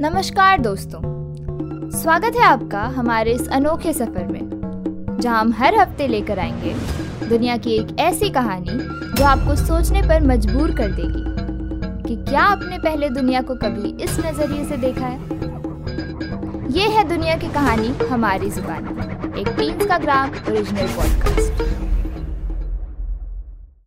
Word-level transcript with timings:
नमस्कार 0.00 0.60
दोस्तों। 0.60 1.00
स्वागत 1.90 2.36
है 2.36 2.42
आपका 2.42 2.82
हमारे 2.82 3.32
इस 3.32 3.48
अनोखे 3.48 3.92
सफ़र 3.92 4.26
में, 4.26 4.40
जहाँ 5.20 5.40
हम 5.40 5.52
हर 5.52 5.74
हफ़्ते 5.74 6.08
लेकर 6.08 6.38
आएँगे 6.38 6.74
दुनिया 7.28 7.56
की 7.56 7.70
एक 7.70 7.96
ऐसी 8.00 8.30
कहानी 8.30 8.78
जो 9.14 9.24
आपको 9.24 9.56
सोचने 9.56 10.02
पर 10.02 10.22
मजबूर 10.22 10.74
कर 10.74 10.92
देगी 10.92 11.22
कि 12.08 12.24
क्या 12.30 12.40
आपने 12.40 12.78
पहले 12.78 13.08
दुनिया 13.08 13.42
को 13.42 13.54
कभी 13.54 14.04
इस 14.04 14.20
नज़रिए 14.20 14.64
से 14.64 14.76
देखा 14.76 15.06
है। 15.06 15.20
ये 16.72 16.88
है 16.88 17.08
दुनिया 17.08 17.36
की 17.36 17.48
कहानी 17.48 17.88
हमारी 18.06 18.50
जुबानी 18.50 19.40
एक 19.40 19.48
टीम्स 19.48 19.86
का 19.86 19.98
ग्राम 19.98 20.30
ओरिजिनल 20.30 20.86
पॉडकास्ट 20.86 21.65